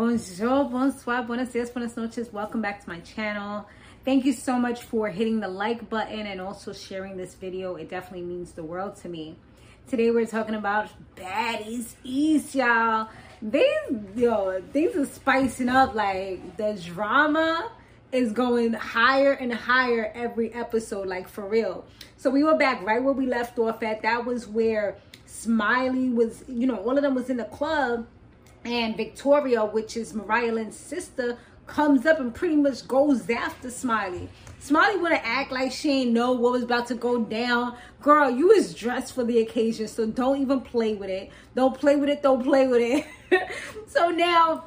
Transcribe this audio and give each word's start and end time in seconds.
Bonjour, 0.00 0.64
bonsoir, 0.64 1.26
buenos 1.26 1.52
dias, 1.52 1.68
buenas 1.68 1.94
noches. 1.94 2.32
Welcome 2.32 2.62
back 2.62 2.82
to 2.82 2.88
my 2.88 3.00
channel. 3.00 3.68
Thank 4.02 4.24
you 4.24 4.32
so 4.32 4.58
much 4.58 4.84
for 4.84 5.10
hitting 5.10 5.40
the 5.40 5.48
like 5.48 5.90
button 5.90 6.26
and 6.26 6.40
also 6.40 6.72
sharing 6.72 7.18
this 7.18 7.34
video. 7.34 7.76
It 7.76 7.90
definitely 7.90 8.24
means 8.24 8.52
the 8.52 8.62
world 8.62 8.96
to 9.02 9.10
me. 9.10 9.36
Today 9.88 10.10
we're 10.10 10.24
talking 10.24 10.54
about 10.54 10.88
baddies 11.16 11.96
east, 12.02 12.54
y'all. 12.54 13.10
These 13.42 13.66
yo, 14.16 14.62
things 14.72 14.96
are 14.96 15.04
spicing 15.04 15.68
up 15.68 15.94
like 15.94 16.56
the 16.56 16.80
drama 16.82 17.70
is 18.10 18.32
going 18.32 18.72
higher 18.72 19.32
and 19.32 19.52
higher 19.52 20.10
every 20.14 20.50
episode, 20.54 21.08
like 21.08 21.28
for 21.28 21.46
real. 21.46 21.84
So 22.16 22.30
we 22.30 22.42
were 22.42 22.56
back 22.56 22.82
right 22.86 23.02
where 23.02 23.12
we 23.12 23.26
left 23.26 23.58
off 23.58 23.82
at. 23.82 24.00
That 24.00 24.24
was 24.24 24.48
where 24.48 24.96
Smiley 25.26 26.08
was, 26.08 26.42
you 26.48 26.66
know, 26.66 26.76
all 26.76 26.96
of 26.96 27.02
them 27.02 27.14
was 27.14 27.28
in 27.28 27.36
the 27.36 27.44
club 27.44 28.06
and 28.64 28.96
Victoria, 28.96 29.64
which 29.64 29.96
is 29.96 30.14
Mariah 30.14 30.52
Lynn's 30.52 30.76
sister, 30.76 31.38
comes 31.66 32.04
up 32.04 32.18
and 32.18 32.34
pretty 32.34 32.56
much 32.56 32.86
goes 32.86 33.30
after 33.30 33.70
Smiley. 33.70 34.28
Smiley 34.58 35.00
wanna 35.00 35.20
act 35.22 35.52
like 35.52 35.72
she 35.72 36.02
ain't 36.02 36.12
know 36.12 36.32
what 36.32 36.52
was 36.52 36.64
about 36.64 36.86
to 36.88 36.94
go 36.94 37.22
down. 37.22 37.76
Girl, 38.02 38.28
you 38.28 38.48
was 38.48 38.74
dressed 38.74 39.14
for 39.14 39.24
the 39.24 39.38
occasion, 39.38 39.88
so 39.88 40.06
don't 40.06 40.40
even 40.40 40.60
play 40.60 40.94
with 40.94 41.08
it. 41.10 41.30
Don't 41.54 41.78
play 41.78 41.96
with 41.96 42.08
it, 42.08 42.22
don't 42.22 42.42
play 42.42 42.66
with 42.66 42.80
it. 43.30 43.48
so 43.86 44.10
now, 44.10 44.64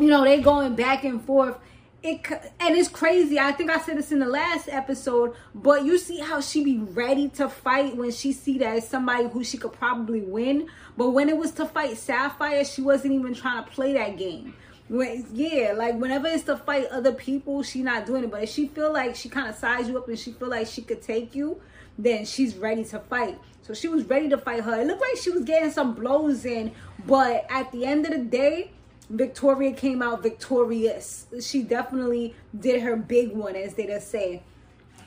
you 0.00 0.08
know, 0.08 0.24
they 0.24 0.40
going 0.40 0.74
back 0.74 1.04
and 1.04 1.22
forth 1.22 1.56
it 2.02 2.28
and 2.58 2.76
it's 2.76 2.88
crazy. 2.88 3.38
I 3.38 3.52
think 3.52 3.70
I 3.70 3.78
said 3.78 3.96
this 3.96 4.12
in 4.12 4.18
the 4.18 4.26
last 4.26 4.68
episode, 4.68 5.34
but 5.54 5.84
you 5.84 5.98
see 5.98 6.18
how 6.18 6.40
she 6.40 6.64
be 6.64 6.78
ready 6.78 7.28
to 7.30 7.48
fight 7.48 7.96
when 7.96 8.10
she 8.10 8.32
see 8.32 8.58
that 8.58 8.76
as 8.76 8.88
somebody 8.88 9.28
who 9.28 9.44
she 9.44 9.56
could 9.56 9.72
probably 9.72 10.20
win. 10.20 10.68
But 10.96 11.10
when 11.10 11.28
it 11.28 11.36
was 11.36 11.52
to 11.52 11.66
fight 11.66 11.96
Sapphire, 11.96 12.64
she 12.64 12.82
wasn't 12.82 13.14
even 13.14 13.34
trying 13.34 13.64
to 13.64 13.70
play 13.70 13.92
that 13.94 14.16
game. 14.16 14.54
When, 14.88 15.26
yeah, 15.32 15.72
like 15.76 15.96
whenever 15.96 16.26
it's 16.26 16.44
to 16.44 16.56
fight 16.56 16.86
other 16.86 17.12
people, 17.12 17.62
she 17.62 17.82
not 17.82 18.04
doing 18.04 18.24
it. 18.24 18.30
But 18.30 18.42
if 18.42 18.50
she 18.50 18.68
feel 18.68 18.92
like 18.92 19.14
she 19.14 19.28
kind 19.28 19.48
of 19.48 19.54
size 19.54 19.88
you 19.88 19.96
up 19.96 20.08
and 20.08 20.18
she 20.18 20.32
feel 20.32 20.48
like 20.48 20.66
she 20.66 20.82
could 20.82 21.02
take 21.02 21.34
you, 21.34 21.60
then 21.98 22.24
she's 22.24 22.56
ready 22.56 22.84
to 22.84 22.98
fight. 22.98 23.38
So 23.62 23.74
she 23.74 23.86
was 23.88 24.04
ready 24.04 24.28
to 24.30 24.38
fight 24.38 24.64
her. 24.64 24.80
It 24.80 24.86
looked 24.86 25.00
like 25.00 25.22
she 25.22 25.30
was 25.30 25.44
getting 25.44 25.70
some 25.70 25.94
blows 25.94 26.44
in, 26.44 26.72
but 27.06 27.46
at 27.48 27.70
the 27.70 27.86
end 27.86 28.06
of 28.06 28.12
the 28.12 28.18
day 28.18 28.72
Victoria 29.10 29.72
came 29.72 30.02
out 30.02 30.22
victorious. 30.22 31.26
She 31.40 31.62
definitely 31.62 32.34
did 32.58 32.82
her 32.82 32.96
big 32.96 33.32
one, 33.32 33.56
as 33.56 33.74
they 33.74 33.86
just 33.86 34.10
say. 34.10 34.42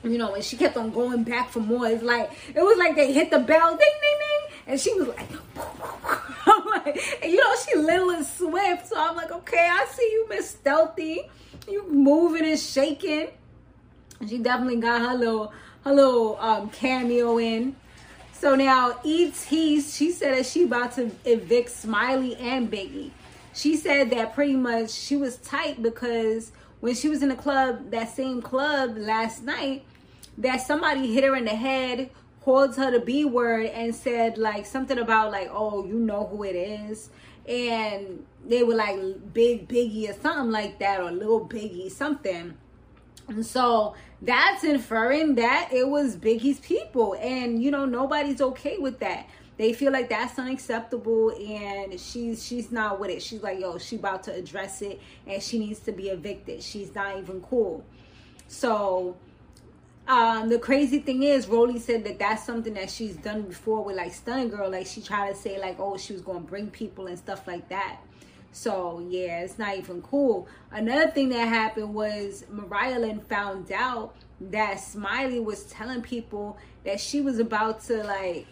You 0.02 0.18
know, 0.18 0.34
and 0.34 0.44
she 0.44 0.56
kept 0.56 0.76
on 0.76 0.90
going 0.90 1.24
back 1.24 1.50
for 1.50 1.60
more. 1.60 1.86
It's 1.86 2.02
like 2.02 2.30
it 2.54 2.60
was 2.60 2.78
like 2.78 2.94
they 2.94 3.12
hit 3.12 3.30
the 3.30 3.40
bell, 3.40 3.70
ding 3.70 3.78
ding 3.78 4.18
ding, 4.18 4.58
and 4.68 4.80
she 4.80 4.94
was 4.94 5.08
like, 5.08 5.28
like, 6.86 7.24
you 7.24 7.36
know, 7.36 7.54
she 7.66 7.76
little 7.76 8.10
and 8.10 8.24
swift. 8.24 8.86
So 8.86 8.96
I'm 8.96 9.16
like, 9.16 9.32
okay, 9.32 9.68
I 9.70 9.86
see 9.90 10.08
you, 10.12 10.28
Miss 10.28 10.50
Stealthy. 10.50 11.28
You 11.68 11.90
moving 11.90 12.44
and 12.44 12.60
shaking. 12.60 13.28
She 14.28 14.38
definitely 14.38 14.76
got 14.76 15.00
her 15.00 15.16
little 15.16 15.52
her 15.84 15.92
little 15.92 16.38
um, 16.40 16.70
cameo 16.70 17.38
in. 17.38 17.74
So 18.32 18.54
now 18.54 19.00
E.T. 19.02 19.80
she 19.80 20.12
said 20.12 20.36
that 20.36 20.46
she 20.46 20.64
about 20.64 20.92
to 20.96 21.10
evict 21.24 21.70
Smiley 21.70 22.36
and 22.36 22.70
Biggie 22.70 23.10
she 23.56 23.74
said 23.74 24.10
that 24.10 24.34
pretty 24.34 24.54
much 24.54 24.90
she 24.90 25.16
was 25.16 25.38
tight 25.38 25.82
because 25.82 26.52
when 26.80 26.94
she 26.94 27.08
was 27.08 27.22
in 27.22 27.30
the 27.30 27.36
club, 27.36 27.90
that 27.90 28.14
same 28.14 28.42
club 28.42 28.98
last 28.98 29.42
night, 29.42 29.84
that 30.36 30.58
somebody 30.58 31.14
hit 31.14 31.24
her 31.24 31.34
in 31.34 31.46
the 31.46 31.56
head, 31.56 32.10
called 32.42 32.76
her 32.76 32.90
the 32.90 33.00
B 33.00 33.24
word, 33.24 33.66
and 33.66 33.94
said 33.94 34.36
like 34.36 34.66
something 34.66 34.98
about 34.98 35.32
like, 35.32 35.48
oh, 35.50 35.86
you 35.86 35.98
know 35.98 36.26
who 36.26 36.44
it 36.44 36.54
is. 36.54 37.08
And 37.48 38.26
they 38.46 38.62
were 38.62 38.74
like 38.74 39.32
big 39.32 39.66
biggie 39.66 40.10
or 40.10 40.20
something 40.20 40.50
like 40.50 40.78
that, 40.80 41.00
or 41.00 41.10
little 41.10 41.48
biggie, 41.48 41.90
something. 41.90 42.54
And 43.28 43.44
so 43.44 43.94
that's 44.20 44.64
inferring 44.64 45.36
that 45.36 45.70
it 45.72 45.88
was 45.88 46.14
Biggie's 46.14 46.60
people. 46.60 47.16
And 47.20 47.62
you 47.62 47.70
know, 47.70 47.86
nobody's 47.86 48.42
okay 48.42 48.76
with 48.76 48.98
that 49.00 49.26
they 49.58 49.72
feel 49.72 49.92
like 49.92 50.08
that's 50.08 50.38
unacceptable 50.38 51.30
and 51.30 51.98
she's 51.98 52.44
she's 52.44 52.70
not 52.70 53.00
with 53.00 53.10
it 53.10 53.22
she's 53.22 53.42
like 53.42 53.58
yo 53.58 53.78
she 53.78 53.96
about 53.96 54.22
to 54.22 54.32
address 54.32 54.82
it 54.82 55.00
and 55.26 55.42
she 55.42 55.58
needs 55.58 55.80
to 55.80 55.92
be 55.92 56.08
evicted 56.08 56.62
she's 56.62 56.94
not 56.94 57.18
even 57.18 57.40
cool 57.40 57.84
so 58.48 59.16
um, 60.08 60.48
the 60.48 60.58
crazy 60.60 61.00
thing 61.00 61.24
is, 61.24 61.46
Rollie 61.46 61.80
said 61.80 62.04
that 62.04 62.20
that's 62.20 62.44
something 62.44 62.74
that 62.74 62.90
she's 62.90 63.16
done 63.16 63.42
before 63.42 63.82
with 63.82 63.96
like 63.96 64.12
Stunna 64.12 64.48
Girl. 64.48 64.70
Like 64.70 64.86
she 64.86 65.02
tried 65.02 65.30
to 65.30 65.34
say 65.34 65.58
like, 65.60 65.80
oh, 65.80 65.96
she 65.96 66.12
was 66.12 66.22
gonna 66.22 66.40
bring 66.40 66.70
people 66.70 67.08
and 67.08 67.18
stuff 67.18 67.46
like 67.48 67.68
that. 67.70 67.98
So 68.52 69.04
yeah, 69.08 69.40
it's 69.40 69.58
not 69.58 69.76
even 69.76 70.02
cool. 70.02 70.46
Another 70.70 71.10
thing 71.10 71.30
that 71.30 71.48
happened 71.48 71.92
was 71.92 72.44
Mariah 72.48 73.00
Lynn 73.00 73.20
found 73.20 73.72
out 73.72 74.14
that 74.40 74.78
Smiley 74.78 75.40
was 75.40 75.64
telling 75.64 76.02
people 76.02 76.56
that 76.84 77.00
she 77.00 77.20
was 77.20 77.40
about 77.40 77.82
to 77.84 78.04
like 78.04 78.46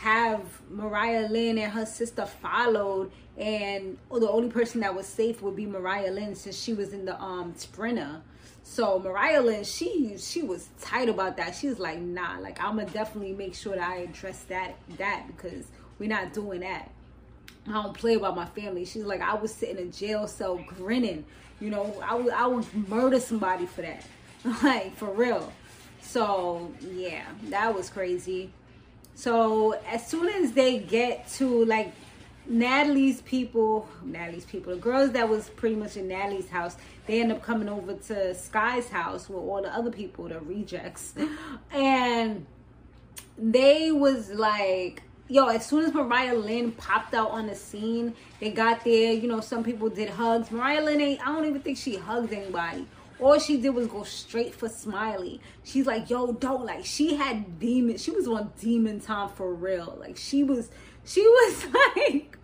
have 0.00 0.42
Mariah 0.70 1.28
Lynn 1.28 1.58
and 1.58 1.70
her 1.70 1.84
sister 1.84 2.24
followed, 2.24 3.12
and 3.36 3.98
the 4.10 4.30
only 4.30 4.48
person 4.48 4.80
that 4.80 4.94
was 4.94 5.06
safe 5.06 5.42
would 5.42 5.56
be 5.56 5.66
Mariah 5.66 6.10
Lynn 6.10 6.34
since 6.34 6.58
she 6.58 6.72
was 6.72 6.94
in 6.94 7.04
the 7.04 7.20
um 7.20 7.52
sprinter. 7.54 8.22
So 8.62 8.98
Mariah 8.98 9.42
Lynn, 9.42 9.62
she 9.64 10.16
she 10.16 10.42
was 10.42 10.68
tight 10.80 11.10
about 11.10 11.36
that. 11.36 11.54
She 11.54 11.68
was 11.68 11.78
like, 11.78 12.00
nah, 12.00 12.38
like 12.38 12.62
I'm 12.64 12.76
gonna 12.76 12.88
definitely 12.88 13.34
make 13.34 13.54
sure 13.54 13.74
that 13.76 13.86
I 13.86 13.96
address 13.96 14.44
that 14.44 14.76
that 14.96 15.26
because 15.26 15.66
we're 15.98 16.08
not 16.08 16.32
doing 16.32 16.60
that. 16.60 16.90
I 17.68 17.72
don't 17.72 17.92
play 17.92 18.14
about 18.14 18.34
my 18.34 18.46
family. 18.46 18.86
She's 18.86 19.04
like, 19.04 19.20
I 19.20 19.34
was 19.34 19.52
sitting 19.52 19.76
in 19.76 19.88
a 19.88 19.92
jail 19.92 20.26
cell 20.26 20.64
grinning. 20.66 21.26
You 21.60 21.68
know, 21.68 21.94
I 22.02 22.14
would 22.14 22.32
I 22.32 22.46
would 22.46 22.88
murder 22.88 23.20
somebody 23.20 23.66
for 23.66 23.82
that. 23.82 24.02
like 24.62 24.96
for 24.96 25.12
real. 25.12 25.52
So 26.00 26.72
yeah, 26.80 27.24
that 27.50 27.74
was 27.74 27.90
crazy. 27.90 28.50
So 29.20 29.72
as 29.86 30.06
soon 30.06 30.28
as 30.42 30.52
they 30.52 30.78
get 30.78 31.28
to 31.32 31.66
like 31.66 31.92
Natalie's 32.46 33.20
people, 33.20 33.86
Natalie's 34.02 34.46
people, 34.46 34.74
the 34.74 34.80
girls 34.80 35.12
that 35.12 35.28
was 35.28 35.50
pretty 35.50 35.76
much 35.76 35.98
in 35.98 36.08
Natalie's 36.08 36.48
house, 36.48 36.76
they 37.06 37.20
end 37.20 37.30
up 37.30 37.42
coming 37.42 37.68
over 37.68 37.92
to 37.92 38.34
Sky's 38.34 38.88
house 38.88 39.28
with 39.28 39.36
all 39.36 39.60
the 39.60 39.68
other 39.76 39.90
people, 39.90 40.26
the 40.28 40.40
rejects. 40.40 41.12
And 41.70 42.46
they 43.36 43.92
was 43.92 44.30
like, 44.30 45.02
yo, 45.28 45.48
as 45.48 45.66
soon 45.66 45.84
as 45.84 45.92
Mariah 45.92 46.34
Lynn 46.34 46.72
popped 46.72 47.12
out 47.12 47.30
on 47.30 47.46
the 47.46 47.54
scene, 47.54 48.14
they 48.40 48.50
got 48.50 48.84
there, 48.84 49.12
you 49.12 49.28
know, 49.28 49.42
some 49.42 49.62
people 49.62 49.90
did 49.90 50.08
hugs. 50.08 50.50
Mariah 50.50 50.82
Lynn 50.82 51.18
I 51.20 51.26
don't 51.26 51.44
even 51.44 51.60
think 51.60 51.76
she 51.76 51.96
hugged 51.96 52.32
anybody 52.32 52.86
all 53.20 53.38
she 53.38 53.60
did 53.60 53.70
was 53.70 53.86
go 53.86 54.02
straight 54.02 54.54
for 54.54 54.68
Smiley. 54.68 55.40
She's 55.64 55.86
like, 55.86 56.10
yo, 56.10 56.32
don't 56.32 56.64
like 56.64 56.84
she 56.84 57.14
had 57.16 57.58
demon. 57.58 57.98
She 57.98 58.10
was 58.10 58.26
on 58.26 58.52
demon 58.60 59.00
time 59.00 59.28
for 59.30 59.52
real. 59.52 59.96
Like 59.98 60.16
she 60.16 60.42
was 60.42 60.70
she 61.10 61.22
was 61.22 61.64
like 61.96 62.36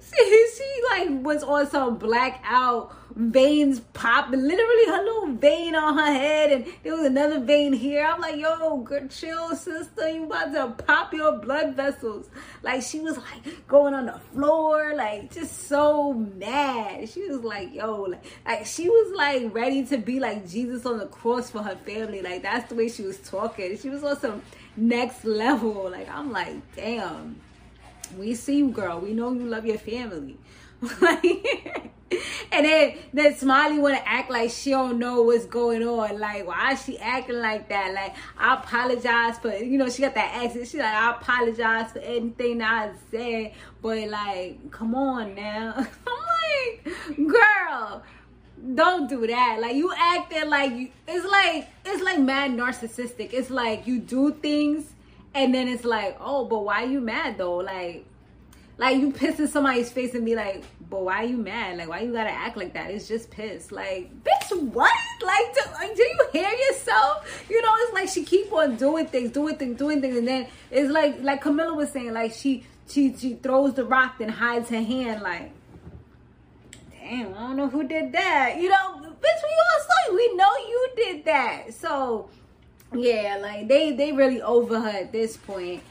she, 0.00 0.46
she 0.56 0.82
like 0.90 1.08
was 1.24 1.42
on 1.42 1.68
some 1.68 1.98
blackout 1.98 2.94
veins 3.16 3.80
popping 3.94 4.42
literally 4.42 4.86
her 4.86 5.02
little 5.02 5.32
vein 5.32 5.74
on 5.74 5.96
her 5.96 6.12
head 6.12 6.52
and 6.52 6.66
there 6.82 6.94
was 6.94 7.06
another 7.06 7.40
vein 7.40 7.72
here. 7.72 8.06
I'm 8.06 8.20
like 8.20 8.36
yo 8.36 8.76
good 8.78 9.10
chill 9.10 9.56
sister 9.56 10.08
you 10.08 10.24
about 10.24 10.52
to 10.52 10.84
pop 10.84 11.12
your 11.14 11.38
blood 11.38 11.74
vessels. 11.74 12.28
Like 12.62 12.82
she 12.82 13.00
was 13.00 13.16
like 13.16 13.66
going 13.66 13.94
on 13.94 14.06
the 14.06 14.20
floor 14.32 14.94
like 14.94 15.32
just 15.32 15.66
so 15.66 16.12
mad. 16.12 17.08
She 17.08 17.22
was 17.28 17.40
like 17.40 17.74
yo 17.74 18.02
like, 18.02 18.24
like 18.46 18.66
she 18.66 18.88
was 18.88 19.16
like 19.16 19.52
ready 19.52 19.84
to 19.86 19.98
be 19.98 20.20
like 20.20 20.48
jesus 20.48 20.86
on 20.86 20.98
the 20.98 21.06
cross 21.06 21.50
for 21.50 21.62
her 21.62 21.76
family. 21.86 22.22
Like 22.22 22.42
that's 22.42 22.68
the 22.68 22.76
way 22.76 22.88
she 22.88 23.02
was 23.02 23.18
talking. 23.18 23.76
She 23.78 23.88
was 23.88 24.04
on 24.04 24.20
some 24.20 24.42
next 24.76 25.24
level. 25.24 25.90
Like 25.90 26.08
i'm 26.08 26.30
like 26.30 26.54
damn 26.76 27.40
we 28.12 28.34
see 28.34 28.58
you, 28.58 28.68
girl. 28.70 29.00
We 29.00 29.12
know 29.12 29.32
you 29.32 29.46
love 29.46 29.66
your 29.66 29.78
family. 29.78 30.36
and 32.52 32.64
then 32.64 32.94
then 33.12 33.34
Smiley 33.34 33.78
wanna 33.78 34.02
act 34.04 34.30
like 34.30 34.50
she 34.50 34.70
don't 34.70 34.98
know 34.98 35.22
what's 35.22 35.44
going 35.46 35.82
on. 35.82 36.20
Like, 36.20 36.46
why 36.46 36.72
is 36.72 36.84
she 36.84 36.98
acting 36.98 37.38
like 37.38 37.68
that? 37.68 37.92
Like, 37.94 38.14
I 38.38 38.54
apologize 38.54 39.38
for 39.38 39.52
you 39.52 39.78
know, 39.78 39.88
she 39.88 40.02
got 40.02 40.14
that 40.14 40.44
accent. 40.44 40.68
She's 40.68 40.80
like, 40.80 40.94
I 40.94 41.10
apologize 41.10 41.92
for 41.92 41.98
anything 41.98 42.62
I 42.62 42.92
said. 43.10 43.52
But 43.82 44.08
like, 44.08 44.70
come 44.70 44.94
on 44.94 45.34
now. 45.34 45.74
I'm 46.06 46.86
like, 46.86 47.16
girl, 47.16 48.02
don't 48.74 49.08
do 49.08 49.26
that. 49.26 49.58
Like 49.60 49.74
you 49.74 49.92
acting 49.96 50.48
like 50.48 50.72
you 50.72 50.90
it's 51.08 51.26
like 51.26 51.68
it's 51.84 52.02
like 52.02 52.20
mad 52.20 52.52
narcissistic. 52.52 53.32
It's 53.32 53.50
like 53.50 53.86
you 53.86 53.98
do 53.98 54.32
things 54.32 54.92
and 55.36 55.54
then 55.54 55.68
it's 55.68 55.84
like, 55.84 56.16
oh, 56.18 56.46
but 56.46 56.64
why 56.64 56.84
are 56.84 56.86
you 56.86 57.00
mad 57.00 57.36
though? 57.36 57.56
Like, 57.56 58.06
like 58.78 58.98
you 58.98 59.12
piss 59.12 59.38
in 59.38 59.48
somebody's 59.48 59.92
face 59.92 60.14
and 60.14 60.24
be 60.24 60.34
like, 60.34 60.64
but 60.88 61.02
why 61.02 61.24
are 61.24 61.26
you 61.26 61.36
mad? 61.36 61.76
Like, 61.76 61.88
why 61.88 62.00
you 62.00 62.12
gotta 62.12 62.30
act 62.30 62.56
like 62.56 62.72
that? 62.72 62.90
It's 62.90 63.06
just 63.06 63.30
piss. 63.30 63.70
Like, 63.70 64.10
bitch, 64.24 64.58
what? 64.72 64.90
Like, 65.22 65.54
do, 65.54 65.60
like, 65.72 65.94
do 65.94 66.02
you 66.02 66.28
hear 66.32 66.50
yourself? 66.50 67.44
You 67.50 67.60
know, 67.60 67.72
it's 67.80 67.92
like 67.92 68.08
she 68.08 68.24
keep 68.24 68.50
on 68.50 68.76
doing 68.76 69.06
things, 69.06 69.30
doing 69.32 69.56
things, 69.56 69.76
doing 69.78 70.00
things, 70.00 70.16
and 70.16 70.26
then 70.26 70.46
it's 70.70 70.90
like, 70.90 71.20
like 71.20 71.42
Camilla 71.42 71.74
was 71.74 71.90
saying, 71.90 72.14
like 72.14 72.32
she 72.32 72.64
she 72.88 73.14
she 73.16 73.34
throws 73.34 73.74
the 73.74 73.84
rock, 73.84 74.18
then 74.18 74.30
hides 74.30 74.70
her 74.70 74.82
hand. 74.82 75.20
Like, 75.22 75.52
damn, 76.92 77.34
I 77.34 77.38
don't 77.40 77.56
know 77.56 77.68
who 77.68 77.86
did 77.86 78.12
that. 78.12 78.56
You 78.58 78.70
know, 78.70 79.00
bitch, 79.00 79.42
we 79.42 79.54
all 79.64 79.80
saw 79.86 80.10
you. 80.10 80.14
We 80.14 80.34
know 80.36 80.50
you 80.68 80.88
did 80.96 81.24
that. 81.26 81.74
So 81.74 82.30
yeah, 82.94 83.38
like 83.40 83.68
they 83.68 83.92
they 83.92 84.12
really 84.12 84.42
over 84.42 84.80
her 84.80 84.88
at 84.88 85.12
this 85.12 85.36
point. 85.36 85.82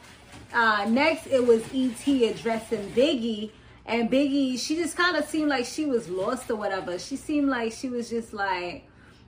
Uh, 0.53 0.85
next, 0.87 1.27
it 1.27 1.45
was 1.45 1.61
ET 1.73 2.07
addressing 2.07 2.89
Biggie. 2.91 3.51
And 3.85 4.09
Biggie, 4.09 4.57
she 4.59 4.75
just 4.77 4.95
kind 4.95 5.15
of 5.15 5.25
seemed 5.25 5.49
like 5.49 5.65
she 5.65 5.85
was 5.85 6.09
lost 6.09 6.49
or 6.49 6.55
whatever. 6.55 6.97
She 6.97 7.17
seemed 7.17 7.49
like 7.49 7.71
she 7.71 7.89
was 7.89 8.09
just 8.09 8.33
like, 8.33 8.87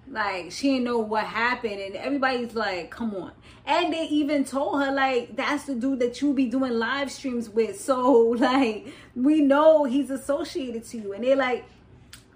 like 0.10 0.52
she 0.52 0.69
didn't 0.69 0.86
know 0.86 1.00
what 1.00 1.25
happened. 1.25 1.80
And 1.80 1.96
everybody's 1.96 2.56
like, 2.56 2.90
come 2.90 3.14
on. 3.14 3.34
And 3.66 3.94
they 3.94 4.06
even 4.06 4.46
told 4.46 4.81
her, 4.81 4.92
like, 4.92 5.36
that's 5.36 5.66
the 5.66 5.75
dude 5.75 6.00
that 6.00 6.22
you 6.22 6.34
be 6.34 6.46
doing 6.46 6.74
live 6.74 7.12
streams 7.12 7.50
with. 7.50 7.80
So, 7.80 8.12
like, 8.40 8.88
we 9.16 9.42
know 9.42 9.84
he's 9.84 10.10
associated 10.10 10.86
to 10.86 10.98
you. 10.98 11.13
And 11.13 11.24
they're 11.24 11.36
like, 11.36 11.66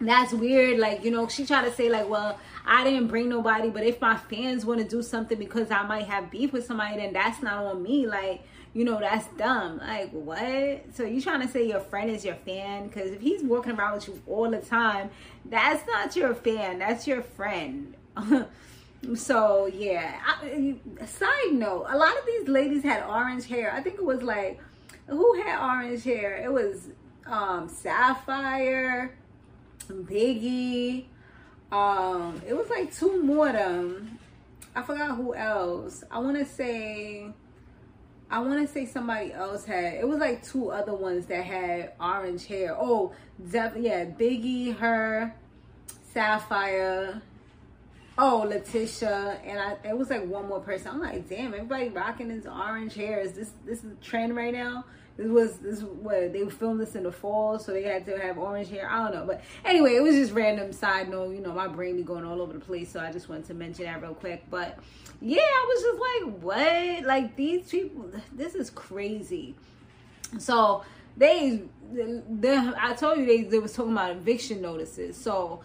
that's 0.07 0.33
weird. 0.33 0.79
Like, 0.79 1.03
you 1.03 1.11
know, 1.11 1.27
she 1.27 1.45
tried 1.45 1.65
to 1.65 1.73
say, 1.73 1.89
like, 1.89 2.09
well, 2.09 2.39
I 2.65 2.83
didn't 2.83 3.07
bring 3.07 3.29
nobody, 3.29 3.69
but 3.69 3.83
if 3.83 3.99
my 4.01 4.17
fans 4.17 4.65
want 4.65 4.81
to 4.81 4.87
do 4.87 5.01
something 5.01 5.37
because 5.37 5.71
I 5.71 5.83
might 5.83 6.05
have 6.07 6.29
beef 6.31 6.53
with 6.53 6.65
somebody, 6.65 6.97
then 6.97 7.13
that's 7.13 7.41
not 7.41 7.63
on 7.65 7.81
me. 7.81 8.07
Like, 8.07 8.43
you 8.73 8.85
know, 8.85 8.99
that's 8.99 9.27
dumb. 9.37 9.79
Like, 9.79 10.11
what? 10.11 10.85
So 10.93 11.03
you 11.03 11.21
trying 11.21 11.41
to 11.41 11.47
say 11.47 11.67
your 11.67 11.81
friend 11.81 12.09
is 12.09 12.23
your 12.23 12.35
fan? 12.35 12.87
Because 12.87 13.11
if 13.11 13.21
he's 13.21 13.43
walking 13.43 13.73
around 13.73 13.95
with 13.95 14.07
you 14.07 14.21
all 14.27 14.49
the 14.49 14.59
time, 14.59 15.09
that's 15.45 15.85
not 15.87 16.15
your 16.15 16.33
fan. 16.33 16.79
That's 16.79 17.07
your 17.07 17.21
friend. 17.21 17.95
so 19.15 19.65
yeah. 19.65 20.19
I, 20.25 20.75
side 21.05 21.51
note: 21.51 21.87
a 21.89 21.97
lot 21.97 22.17
of 22.17 22.25
these 22.25 22.47
ladies 22.47 22.83
had 22.83 23.03
orange 23.03 23.47
hair. 23.47 23.73
I 23.73 23.81
think 23.81 23.95
it 23.95 24.05
was 24.05 24.21
like 24.21 24.59
who 25.07 25.41
had 25.41 25.61
orange 25.61 26.03
hair? 26.03 26.37
It 26.37 26.51
was 26.51 26.89
um 27.25 27.67
Sapphire, 27.67 29.15
Biggie. 29.91 31.05
Um, 31.71 32.41
it 32.47 32.53
was 32.53 32.69
like 32.69 32.93
two 32.93 33.21
more 33.23 33.47
of 33.47 33.53
them. 33.53 34.19
I 34.75 34.81
forgot 34.81 35.15
who 35.15 35.33
else. 35.35 36.03
I 36.09 36.19
want 36.19 36.37
to 36.37 36.45
say 36.45 37.33
I 38.31 38.39
want 38.39 38.65
to 38.65 38.73
say 38.73 38.85
somebody 38.85 39.33
else 39.33 39.65
had. 39.65 39.95
It 39.95 40.07
was 40.07 40.19
like 40.19 40.41
two 40.41 40.71
other 40.71 40.93
ones 40.93 41.25
that 41.25 41.43
had 41.43 41.91
orange 41.99 42.45
hair. 42.45 42.73
Oh, 42.79 43.13
definitely, 43.51 43.89
yeah, 43.89 44.05
Biggie, 44.05 44.77
her, 44.77 45.35
Sapphire. 46.13 47.21
Oh, 48.17 48.45
Letitia, 48.47 49.41
and 49.43 49.59
I. 49.59 49.77
It 49.83 49.97
was 49.97 50.09
like 50.09 50.25
one 50.25 50.47
more 50.47 50.61
person. 50.61 50.91
I'm 50.91 51.01
like, 51.01 51.27
damn, 51.27 51.53
everybody 51.53 51.89
rocking 51.89 52.29
this 52.29 52.45
orange 52.45 52.95
hair. 52.95 53.19
Is 53.19 53.33
this 53.33 53.51
this 53.65 53.83
is 53.83 53.97
trend 54.01 54.33
right 54.35 54.53
now? 54.53 54.85
This 55.17 55.27
was 55.27 55.57
this 55.57 55.81
what 55.81 56.33
they 56.33 56.47
filmed 56.49 56.79
this 56.79 56.95
in 56.95 57.03
the 57.03 57.11
fall, 57.11 57.59
so 57.59 57.73
they 57.73 57.83
had 57.83 58.05
to 58.05 58.17
have 58.17 58.37
orange 58.37 58.69
hair. 58.69 58.89
I 58.89 59.03
don't 59.03 59.13
know, 59.13 59.25
but 59.25 59.41
anyway, 59.65 59.95
it 59.95 60.01
was 60.01 60.15
just 60.15 60.31
random 60.31 60.71
side 60.71 61.09
note. 61.09 61.35
You 61.35 61.41
know, 61.41 61.51
my 61.51 61.67
brain 61.67 61.97
be 61.97 62.03
going 62.03 62.25
all 62.25 62.41
over 62.41 62.53
the 62.53 62.59
place, 62.59 62.91
so 62.91 62.99
I 62.99 63.11
just 63.11 63.29
wanted 63.29 63.45
to 63.47 63.53
mention 63.53 63.85
that 63.85 64.01
real 64.01 64.13
quick. 64.13 64.43
But 64.49 64.79
yeah, 65.21 65.41
I 65.41 65.65
was 65.67 65.83
just 65.83 65.99
like, 65.99 66.41
what? 66.41 67.05
Like 67.05 67.35
these 67.35 67.69
people, 67.69 68.09
this 68.33 68.55
is 68.55 68.69
crazy. 68.69 69.55
So 70.39 70.83
they, 71.17 71.63
they 71.93 72.71
I 72.79 72.93
told 72.93 73.19
you 73.19 73.25
they 73.25 73.43
they 73.43 73.59
was 73.59 73.73
talking 73.73 73.91
about 73.91 74.11
eviction 74.11 74.61
notices. 74.61 75.17
So 75.17 75.61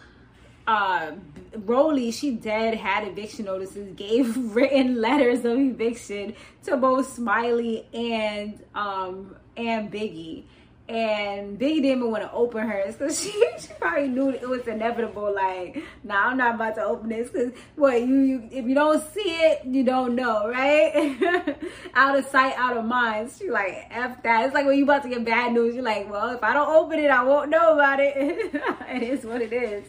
uh 0.67 1.11
Rollie, 1.53 2.13
she 2.13 2.31
dead 2.31 2.75
had 2.75 3.07
eviction 3.07 3.45
notices, 3.45 3.93
gave 3.95 4.37
written 4.55 5.01
letters 5.01 5.39
of 5.45 5.57
eviction 5.57 6.35
to 6.63 6.77
both 6.77 7.11
Smiley 7.13 7.85
and 7.93 8.63
um 8.75 9.35
and 9.55 9.91
Biggie. 9.91 10.43
And 10.89 11.59
Biggie 11.59 11.81
didn't 11.81 11.97
even 11.97 12.11
want 12.11 12.23
to 12.23 12.31
open 12.31 12.65
hers 12.67 12.95
because 12.97 13.21
she, 13.21 13.31
she 13.59 13.73
probably 13.79 14.07
knew 14.07 14.29
it 14.29 14.47
was 14.47 14.67
inevitable. 14.67 15.33
Like, 15.33 15.83
nah, 16.03 16.27
I'm 16.27 16.37
not 16.37 16.55
about 16.55 16.75
to 16.75 16.83
open 16.83 17.09
this 17.09 17.29
because 17.29 17.51
what 17.75 18.01
you, 18.01 18.15
you 18.15 18.49
if 18.51 18.65
you 18.65 18.75
don't 18.75 19.03
see 19.13 19.19
it, 19.21 19.65
you 19.65 19.83
don't 19.83 20.15
know, 20.15 20.47
right? 20.47 21.57
out 21.97 22.15
of 22.15 22.25
sight, 22.27 22.53
out 22.57 22.77
of 22.77 22.85
mind. 22.85 23.31
She 23.37 23.49
like 23.49 23.87
f 23.89 24.21
that. 24.21 24.45
It's 24.45 24.53
like 24.53 24.67
when 24.67 24.77
you 24.77 24.83
about 24.83 25.01
to 25.03 25.09
get 25.09 25.25
bad 25.25 25.51
news. 25.51 25.73
You're 25.73 25.83
like, 25.83 26.09
well, 26.09 26.29
if 26.29 26.43
I 26.43 26.53
don't 26.53 26.69
open 26.69 26.99
it, 26.99 27.09
I 27.09 27.23
won't 27.23 27.49
know 27.49 27.73
about 27.73 27.99
it. 27.99 28.15
it 28.89 29.03
is 29.03 29.25
what 29.25 29.41
it 29.41 29.51
is. 29.51 29.83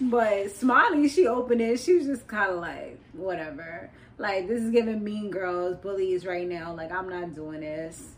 But 0.00 0.52
Smiley, 0.52 1.08
she 1.08 1.26
opened 1.26 1.60
it. 1.60 1.80
She 1.80 1.96
was 1.96 2.06
just 2.06 2.26
kind 2.28 2.52
of 2.52 2.60
like, 2.60 3.00
whatever. 3.12 3.90
Like 4.16 4.46
this 4.46 4.62
is 4.62 4.70
giving 4.70 5.02
mean 5.02 5.30
girls 5.30 5.76
bullies 5.78 6.24
right 6.24 6.48
now. 6.48 6.72
Like 6.72 6.92
I'm 6.92 7.08
not 7.08 7.34
doing 7.34 7.60
this. 7.60 8.10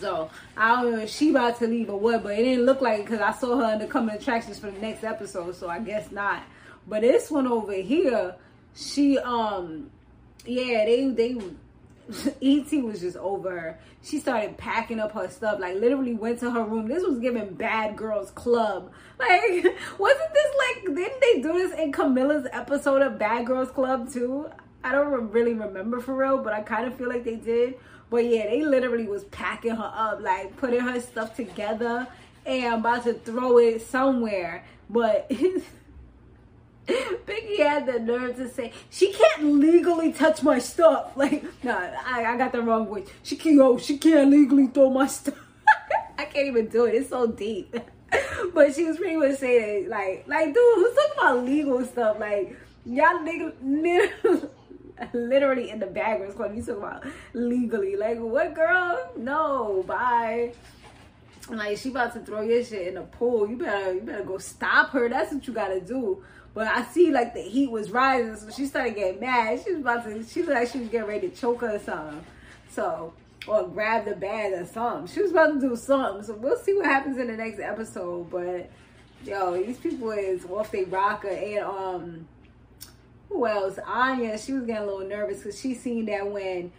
So 0.00 0.28
I 0.56 0.82
don't 0.82 0.92
know 0.92 0.98
if 1.00 1.10
she 1.10 1.30
about 1.30 1.58
to 1.60 1.66
leave 1.66 1.88
or 1.88 1.98
what, 1.98 2.22
but 2.22 2.34
it 2.34 2.42
didn't 2.42 2.66
look 2.66 2.82
like 2.82 3.04
because 3.04 3.20
I 3.20 3.32
saw 3.32 3.56
her 3.56 3.72
in 3.74 3.78
the 3.78 3.86
coming 3.86 4.14
attractions 4.14 4.58
for 4.58 4.70
the 4.70 4.78
next 4.78 5.04
episode, 5.04 5.54
so 5.54 5.70
I 5.70 5.78
guess 5.78 6.10
not. 6.10 6.42
But 6.86 7.00
this 7.00 7.30
one 7.30 7.46
over 7.46 7.72
here, 7.72 8.34
she 8.74 9.16
um 9.18 9.90
yeah, 10.44 10.84
they 10.84 11.08
they 11.08 11.38
ET 12.42 12.70
was 12.84 13.00
just 13.00 13.16
over. 13.16 13.78
She 14.02 14.18
started 14.18 14.56
packing 14.56 15.00
up 15.00 15.12
her 15.12 15.28
stuff, 15.28 15.58
like 15.60 15.76
literally 15.76 16.14
went 16.14 16.40
to 16.40 16.50
her 16.50 16.62
room. 16.62 16.86
This 16.88 17.02
was 17.04 17.18
giving 17.18 17.54
Bad 17.54 17.96
Girls 17.96 18.30
Club. 18.30 18.92
Like, 19.18 19.64
wasn't 19.98 20.32
this 20.32 20.54
like, 20.58 20.96
didn't 20.96 21.20
they 21.20 21.42
do 21.42 21.52
this 21.54 21.78
in 21.78 21.92
Camilla's 21.92 22.46
episode 22.52 23.02
of 23.02 23.18
Bad 23.18 23.46
Girls 23.46 23.70
Club 23.70 24.12
too? 24.12 24.48
I 24.84 24.92
don't 24.92 25.32
really 25.32 25.54
remember 25.54 26.00
for 26.00 26.14
real, 26.14 26.38
but 26.38 26.52
I 26.52 26.62
kind 26.62 26.86
of 26.86 26.96
feel 26.96 27.08
like 27.08 27.24
they 27.24 27.36
did. 27.36 27.74
But 28.08 28.24
yeah, 28.24 28.46
they 28.46 28.62
literally 28.62 29.08
was 29.08 29.24
packing 29.24 29.74
her 29.74 29.92
up, 29.94 30.20
like 30.20 30.56
putting 30.58 30.80
her 30.80 31.00
stuff 31.00 31.34
together 31.34 32.06
and 32.44 32.74
about 32.74 33.02
to 33.04 33.14
throw 33.14 33.58
it 33.58 33.82
somewhere. 33.82 34.64
But 34.88 35.30
Biggie 36.86 37.58
had 37.58 37.86
the 37.86 37.98
nerve 37.98 38.36
to 38.36 38.48
say 38.48 38.72
she 38.90 39.12
can't 39.12 39.44
legally 39.44 40.12
touch 40.12 40.42
my 40.42 40.58
stuff. 40.58 41.12
Like, 41.16 41.44
nah, 41.64 41.90
I, 42.04 42.24
I 42.24 42.36
got 42.36 42.52
the 42.52 42.62
wrong 42.62 42.88
way. 42.88 43.04
She 43.22 43.36
can't. 43.36 43.60
Oh, 43.60 43.78
she 43.78 43.98
can't 43.98 44.30
legally 44.30 44.66
throw 44.68 44.90
my 44.90 45.06
stuff. 45.06 45.38
I 46.18 46.24
can't 46.24 46.46
even 46.46 46.68
do 46.68 46.84
it. 46.84 46.94
It's 46.94 47.08
so 47.10 47.26
deep. 47.26 47.74
but 48.54 48.74
she 48.74 48.84
was 48.84 48.96
pretty 48.98 49.16
much 49.16 49.38
saying 49.38 49.88
like, 49.88 50.24
like, 50.26 50.46
dude, 50.46 50.56
who's 50.56 50.94
talking 50.94 51.12
about 51.18 51.44
legal 51.44 51.84
stuff? 51.84 52.18
Like, 52.20 52.56
y'all 52.84 53.22
legal, 53.24 53.52
literally 55.12 55.70
in 55.70 55.78
the 55.78 55.86
Bad 55.86 56.18
Girls 56.20 56.34
Club. 56.34 56.54
You 56.54 56.62
talking 56.62 56.82
about 56.82 57.04
legally? 57.32 57.96
Like, 57.96 58.18
what, 58.18 58.54
girl? 58.54 59.10
No, 59.16 59.84
bye. 59.86 60.52
Like, 61.48 61.78
she 61.78 61.90
about 61.90 62.12
to 62.14 62.20
throw 62.20 62.42
your 62.42 62.64
shit 62.64 62.88
in 62.88 62.94
the 62.94 63.02
pool. 63.02 63.48
You 63.48 63.56
better, 63.56 63.94
you 63.94 64.00
better 64.00 64.24
go 64.24 64.38
stop 64.38 64.90
her. 64.90 65.08
That's 65.08 65.32
what 65.32 65.46
you 65.46 65.52
gotta 65.52 65.80
do. 65.80 66.22
But 66.56 66.68
I 66.68 66.84
see 66.84 67.10
like 67.10 67.34
the 67.34 67.42
heat 67.42 67.70
was 67.70 67.90
rising, 67.90 68.34
so 68.34 68.48
she 68.48 68.64
started 68.64 68.96
getting 68.96 69.20
mad. 69.20 69.60
She 69.62 69.72
was 69.72 69.82
about 69.82 70.04
to, 70.04 70.24
she 70.24 70.40
looked 70.40 70.54
like 70.54 70.70
she 70.70 70.78
was 70.78 70.88
getting 70.88 71.06
ready 71.06 71.28
to 71.28 71.36
choke 71.36 71.60
her 71.60 71.76
or 71.76 71.78
something. 71.78 72.24
So, 72.70 73.12
or 73.46 73.68
grab 73.68 74.06
the 74.06 74.16
bag 74.16 74.54
or 74.54 74.64
something. 74.64 75.14
She 75.14 75.20
was 75.20 75.32
about 75.32 75.52
to 75.52 75.60
do 75.60 75.76
something. 75.76 76.22
So 76.22 76.32
we'll 76.32 76.56
see 76.56 76.72
what 76.72 76.86
happens 76.86 77.18
in 77.18 77.26
the 77.26 77.36
next 77.36 77.60
episode. 77.60 78.30
But 78.30 78.70
yo, 79.22 79.62
these 79.62 79.76
people 79.76 80.12
is 80.12 80.46
off 80.46 80.70
they 80.70 80.84
rocker 80.84 81.28
and 81.28 81.62
um 81.62 82.28
who 83.28 83.46
else? 83.46 83.78
Anya, 83.86 84.38
she 84.38 84.54
was 84.54 84.64
getting 84.64 84.84
a 84.84 84.86
little 84.86 85.06
nervous 85.06 85.42
because 85.42 85.60
she 85.60 85.74
seen 85.74 86.06
that 86.06 86.26
when 86.26 86.72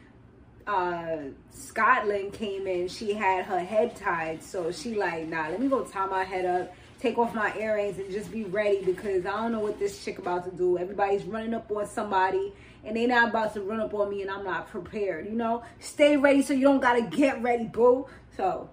uh 0.65 1.17
Scotlynd 1.55 2.33
came 2.33 2.65
in, 2.65 2.87
she 2.87 3.13
had 3.13 3.45
her 3.45 3.59
head 3.59 3.95
tied. 3.95 4.41
So 4.41 4.71
she 4.71 4.95
like, 4.95 5.27
nah, 5.27 5.49
let 5.49 5.61
me 5.61 5.67
go 5.67 5.83
tie 5.83 6.07
my 6.07 6.23
head 6.23 6.45
up 6.45 6.73
take 6.99 7.17
off 7.17 7.33
my 7.35 7.55
earrings 7.57 7.99
and 7.99 8.11
just 8.11 8.31
be 8.31 8.43
ready 8.43 8.83
because 8.83 9.25
I 9.25 9.31
don't 9.31 9.51
know 9.51 9.59
what 9.59 9.79
this 9.79 10.03
chick 10.03 10.17
about 10.17 10.45
to 10.45 10.51
do. 10.51 10.77
Everybody's 10.77 11.23
running 11.23 11.53
up 11.53 11.69
on 11.71 11.85
somebody 11.87 12.53
and 12.83 12.95
they 12.95 13.05
not 13.05 13.29
about 13.29 13.53
to 13.53 13.61
run 13.61 13.79
up 13.79 13.93
on 13.93 14.09
me 14.09 14.21
and 14.21 14.31
I'm 14.31 14.43
not 14.43 14.69
prepared, 14.69 15.25
you 15.25 15.33
know? 15.33 15.63
Stay 15.79 16.17
ready 16.17 16.41
so 16.41 16.53
you 16.53 16.63
don't 16.63 16.79
gotta 16.79 17.03
get 17.03 17.41
ready, 17.43 17.65
boo. 17.65 18.07
So, 18.35 18.69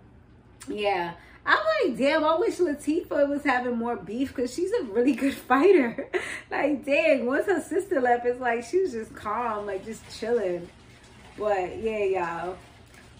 yeah. 0.68 1.14
I'm 1.46 1.58
like, 1.88 1.98
damn, 1.98 2.24
I 2.24 2.36
wish 2.36 2.56
Latifah 2.56 3.28
was 3.28 3.44
having 3.44 3.76
more 3.76 3.96
beef 3.96 4.34
because 4.34 4.54
she's 4.54 4.72
a 4.72 4.84
really 4.84 5.12
good 5.12 5.34
fighter. 5.48 6.08
like, 6.50 6.84
dang, 6.84 7.26
once 7.26 7.46
her 7.46 7.60
sister 7.60 8.00
left, 8.00 8.24
it's 8.24 8.40
like 8.40 8.64
she 8.64 8.80
was 8.80 8.92
just 8.92 9.14
calm, 9.14 9.66
like 9.66 9.84
just 9.84 10.02
chilling. 10.18 10.68
But 11.36 11.78
yeah, 11.82 12.04
y'all. 12.04 12.56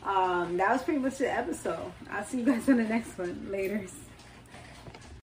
Um, 0.05 0.57
that 0.59 0.71
was 0.71 0.83
pretty 0.83 1.01
much 1.01 1.19
the 1.19 1.33
episode. 1.33 1.93
I'll 2.11 2.25
see 2.25 2.39
you 2.39 2.45
guys 2.45 2.69
on 2.69 2.77
the 2.77 2.85
next 2.85 3.19
one. 3.19 3.49
Laters. 3.51 3.91